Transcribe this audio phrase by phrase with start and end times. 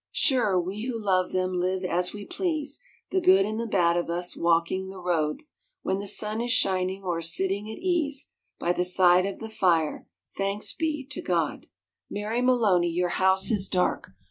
[0.11, 2.79] Sure we who loved them live as we please,
[3.11, 5.43] The good and the bad of us, walking the road
[5.83, 10.07] When the sun is shining, or sitting at ease By the side of the fire,—
[10.37, 11.67] thanks be to God!
[11.67, 12.41] 109 no ALL SOULS' NIGHT Mary
[12.81, 14.09] Maloney, your house is dark.